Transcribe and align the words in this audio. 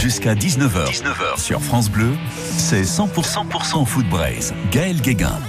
Jusqu'à 0.00 0.36
19h. 0.36 0.86
19h 0.92 1.40
sur 1.40 1.60
France 1.60 1.90
Bleu, 1.90 2.12
c'est 2.56 2.82
100% 2.82 3.08
100% 3.10 3.84
Foot. 3.84 4.06
Gaël 4.70 5.00
Guéguin. 5.00 5.40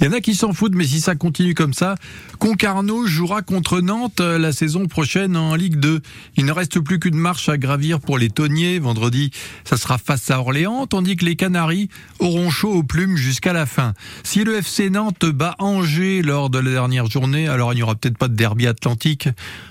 Il 0.00 0.04
y 0.04 0.08
en 0.08 0.12
a 0.12 0.20
qui 0.20 0.34
s'en 0.34 0.52
foutent, 0.52 0.74
mais 0.74 0.84
si 0.84 1.00
ça 1.00 1.14
continue 1.14 1.54
comme 1.54 1.72
ça, 1.72 1.94
Concarneau 2.38 3.06
jouera 3.06 3.40
contre 3.40 3.80
Nantes 3.80 4.20
euh, 4.20 4.38
la 4.38 4.52
saison 4.52 4.86
prochaine 4.86 5.38
en 5.38 5.54
Ligue 5.54 5.76
2. 5.76 6.02
Il 6.36 6.44
ne 6.44 6.52
reste 6.52 6.80
plus 6.80 6.98
qu'une 6.98 7.16
marche 7.16 7.48
à 7.48 7.56
gravir 7.56 8.00
pour 8.00 8.18
les 8.18 8.28
Tonniers. 8.28 8.78
Vendredi, 8.78 9.30
ça 9.64 9.78
sera 9.78 9.96
face 9.96 10.30
à 10.30 10.38
Orléans, 10.38 10.86
tandis 10.86 11.16
que 11.16 11.24
les 11.24 11.34
Canaries 11.34 11.88
auront 12.18 12.50
chaud 12.50 12.74
aux 12.74 12.82
plumes 12.82 13.16
jusqu'à 13.16 13.54
la 13.54 13.64
fin. 13.64 13.94
Si 14.22 14.44
le 14.44 14.56
FC 14.56 14.90
Nantes 14.90 15.24
bat 15.24 15.54
Angers 15.58 16.20
lors 16.20 16.50
de 16.50 16.58
la 16.58 16.72
dernière 16.72 17.06
journée, 17.06 17.48
alors 17.48 17.72
il 17.72 17.76
n'y 17.76 17.82
aura 17.82 17.94
peut-être 17.94 18.18
pas 18.18 18.28
de 18.28 18.34
derby 18.34 18.66
atlantique 18.66 19.30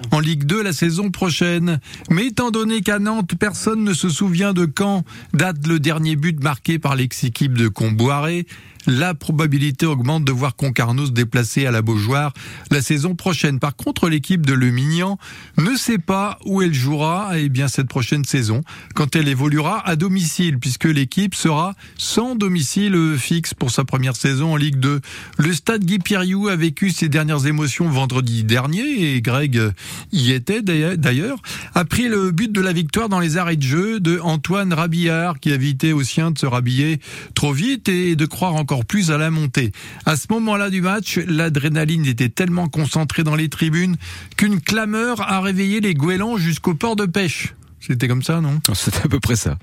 en 0.10 0.20
Ligue 0.20 0.46
2 0.46 0.64
la 0.64 0.74
saison 0.74 1.12
prochaine. 1.12 1.80
Mais 2.10 2.28
étant 2.28 2.50
donné 2.50 2.82
qu'à 2.82 2.98
Nantes, 2.98 3.36
personne 3.40 3.84
ne 3.84 3.94
se 3.94 4.10
souvient 4.10 4.54
de 4.54 4.66
quand 4.66 5.04
date 5.36 5.68
le 5.68 5.80
dernier 5.80 6.16
but 6.16 6.44
marqué 6.44 6.80
par 6.80 6.96
l'ex-équipe 6.96 7.54
de 7.54 7.68
Comboiré, 7.68 8.48
la 8.88 9.16
probabilité 9.16 9.86
augmente 9.86 10.15
de 10.20 10.32
voir 10.32 10.56
Concarneau 10.56 11.08
se 11.08 11.12
déplacer 11.12 11.66
à 11.66 11.72
la 11.72 11.82
Beaujoire 11.82 12.34
la 12.72 12.82
saison 12.82 13.16
prochaine. 13.16 13.60
Par 13.60 13.76
contre, 13.76 14.10
l'équipe 14.10 14.46
de 14.46 14.54
Le 14.54 14.70
Mignan 14.70 15.18
ne 15.58 15.76
sait 15.76 15.98
pas 15.98 16.40
où 16.46 16.62
elle 16.62 16.74
jouera 16.74 17.32
eh 17.38 17.50
bien 17.50 17.68
cette 17.68 17.88
prochaine 17.88 18.24
saison 18.24 18.62
quand 18.94 19.16
elle 19.16 19.28
évoluera 19.28 19.88
à 19.88 19.96
domicile 19.96 20.60
puisque 20.60 20.86
l'équipe 20.86 21.36
sera 21.36 21.74
sans 21.98 22.36
domicile 22.36 23.16
fixe 23.18 23.54
pour 23.54 23.72
sa 23.72 23.84
première 23.84 24.16
saison 24.16 24.54
en 24.54 24.56
Ligue 24.56 24.78
2. 24.78 25.02
Le 25.38 25.54
stade 25.54 25.84
Guy 25.84 26.00
Pierriou 26.00 26.48
a 26.48 26.56
vécu 26.56 26.92
ses 26.92 27.10
dernières 27.10 27.46
émotions 27.46 27.90
vendredi 27.90 28.44
dernier 28.44 29.16
et 29.16 29.22
Greg 29.22 29.72
y 30.12 30.32
était 30.32 30.62
d'ailleurs. 30.62 31.40
A 31.74 31.86
pris 31.86 32.08
le 32.08 32.32
but 32.32 32.52
de 32.52 32.62
la 32.62 32.74
victoire 32.74 33.10
dans 33.10 33.20
les 33.20 33.38
arrêts 33.38 33.56
de 33.56 33.64
jeu 33.64 34.00
de 34.00 34.20
Antoine 34.22 34.74
Rabillard 34.74 35.40
qui 35.40 35.52
a 35.52 35.56
évité 35.56 35.94
aux 35.94 36.04
siens 36.04 36.32
de 36.32 36.38
se 36.38 36.46
rhabiller 36.46 37.00
trop 37.34 37.54
vite 37.54 37.90
et 37.90 38.16
de 38.16 38.26
croire 38.26 38.56
encore 38.56 38.86
plus 38.86 39.12
à 39.12 39.18
la 39.18 39.32
montée. 39.32 39.72
À 40.06 40.16
ce 40.16 40.28
moment-là 40.30 40.70
du 40.70 40.82
match, 40.82 41.20
l'adrénaline 41.28 42.06
était 42.06 42.30
tellement 42.30 42.68
concentrée 42.68 43.24
dans 43.24 43.36
les 43.36 43.50
tribunes 43.50 43.96
qu'une 44.38 44.62
clameur 44.62 45.22
a 45.22 45.42
réveillé 45.42 45.82
les 45.82 45.96
goélands 45.96 46.38
jusqu'au 46.38 46.76
port 46.76 46.96
de 46.96 47.06
pêche. 47.06 47.56
C'était 47.88 48.08
comme 48.08 48.24
ça, 48.24 48.42
non? 48.42 48.60
C'était 48.74 49.06
à 49.06 49.08
peu 49.08 49.20
près 49.20 49.36
ça. 49.36 49.58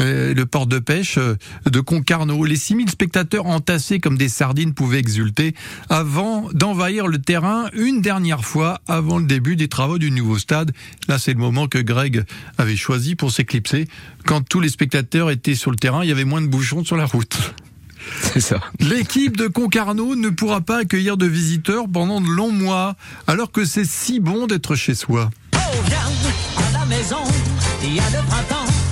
Euh, 0.00 0.32
le 0.32 0.46
port 0.46 0.66
de 0.66 0.78
pêche 0.78 1.18
euh, 1.18 1.36
de 1.66 1.80
Concarneau. 1.80 2.44
Les 2.44 2.56
6000 2.56 2.88
spectateurs 2.88 3.46
entassés 3.46 3.98
comme 3.98 4.16
des 4.16 4.28
sardines 4.28 4.74
pouvaient 4.74 5.00
exulter 5.00 5.54
avant 5.88 6.48
d'envahir 6.52 7.08
le 7.08 7.18
terrain 7.18 7.68
une 7.72 8.00
dernière 8.00 8.44
fois 8.44 8.80
avant 8.86 9.18
le 9.18 9.26
début 9.26 9.56
des 9.56 9.68
travaux 9.68 9.98
du 9.98 10.10
nouveau 10.10 10.38
stade. 10.38 10.72
Là, 11.08 11.18
c'est 11.18 11.32
le 11.32 11.40
moment 11.40 11.66
que 11.66 11.78
Greg 11.78 12.24
avait 12.58 12.76
choisi 12.76 13.16
pour 13.16 13.32
s'éclipser. 13.32 13.88
Quand 14.24 14.42
tous 14.48 14.60
les 14.60 14.68
spectateurs 14.68 15.30
étaient 15.30 15.56
sur 15.56 15.70
le 15.70 15.76
terrain, 15.76 16.04
il 16.04 16.08
y 16.08 16.12
avait 16.12 16.24
moins 16.24 16.42
de 16.42 16.46
bouchons 16.48 16.84
sur 16.84 16.96
la 16.96 17.06
route. 17.06 17.54
C'est 18.32 18.40
ça. 18.40 18.60
L'équipe 18.80 19.36
de 19.36 19.46
Concarneau 19.46 20.16
ne 20.16 20.28
pourra 20.30 20.60
pas 20.60 20.78
accueillir 20.78 21.16
de 21.16 21.26
visiteurs 21.26 21.86
pendant 21.92 22.20
de 22.20 22.28
longs 22.28 22.52
mois, 22.52 22.96
alors 23.26 23.52
que 23.52 23.64
c'est 23.64 23.84
si 23.84 24.20
bon 24.20 24.46
d'être 24.46 24.74
chez 24.74 24.94
soi. 24.94 25.30
Oh, 25.54 25.58
viens 25.86 25.98
à 25.98 26.78
la 26.78 26.86
maison, 26.86 27.24
il 27.82 27.94
y 27.94 28.00
a 28.00 28.10
le 28.10 28.26
printemps 28.26 28.87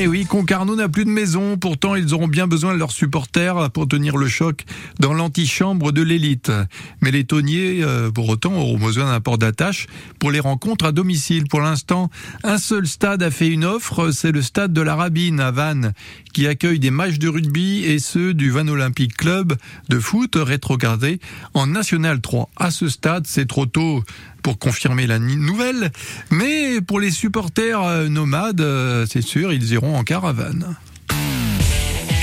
Eh 0.00 0.06
oui, 0.06 0.26
Concarneau 0.26 0.76
n'a 0.76 0.88
plus 0.88 1.04
de 1.04 1.10
maison, 1.10 1.56
pourtant 1.56 1.96
ils 1.96 2.14
auront 2.14 2.28
bien 2.28 2.46
besoin 2.46 2.72
de 2.72 2.78
leurs 2.78 2.92
supporters 2.92 3.68
pour 3.72 3.88
tenir 3.88 4.16
le 4.16 4.28
choc 4.28 4.64
dans 5.00 5.12
l'antichambre 5.12 5.90
de 5.90 6.02
l'élite. 6.02 6.52
Mais 7.00 7.10
les 7.10 7.24
tonniers, 7.24 7.82
euh, 7.82 8.08
pour 8.08 8.28
autant, 8.28 8.54
auront 8.54 8.78
besoin 8.78 9.06
d'un 9.06 9.20
port 9.20 9.38
d'attache 9.38 9.88
pour 10.20 10.30
les 10.30 10.38
rencontres 10.38 10.84
à 10.84 10.92
domicile. 10.92 11.48
Pour 11.48 11.60
l'instant, 11.62 12.10
un 12.44 12.58
seul 12.58 12.86
stade 12.86 13.24
a 13.24 13.32
fait 13.32 13.48
une 13.48 13.64
offre, 13.64 14.12
c'est 14.12 14.30
le 14.30 14.40
stade 14.40 14.72
de 14.72 14.82
la 14.82 14.94
Rabine 14.94 15.40
à 15.40 15.50
Vannes, 15.50 15.94
qui 16.32 16.46
accueille 16.46 16.78
des 16.78 16.92
matchs 16.92 17.18
de 17.18 17.28
rugby 17.28 17.82
et 17.84 17.98
ceux 17.98 18.34
du 18.34 18.50
Van 18.50 18.68
Olympic 18.68 19.16
Club 19.16 19.56
de 19.88 19.98
foot 19.98 20.36
rétrogradé 20.36 21.18
en 21.54 21.66
National 21.66 22.20
3. 22.20 22.48
À 22.54 22.70
ce 22.70 22.88
stade, 22.88 23.26
c'est 23.26 23.48
trop 23.48 23.66
tôt 23.66 24.04
pour 24.42 24.58
confirmer 24.58 25.06
la 25.06 25.18
nouvelle, 25.18 25.90
mais 26.30 26.80
pour 26.80 27.00
les 27.00 27.10
supporters 27.10 27.82
euh, 27.82 28.08
nomades, 28.08 28.60
euh, 28.60 29.04
c'est 29.08 29.22
sûr, 29.22 29.52
ils 29.52 29.72
iront 29.72 29.87
en 29.96 30.04
caravane. 30.04 30.76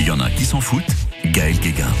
Il 0.00 0.06
y 0.06 0.10
en 0.10 0.20
a 0.20 0.30
qui 0.30 0.44
s'en 0.44 0.60
foutent. 0.60 0.84
Gaël 1.24 1.58
Guéguin. 1.58 1.92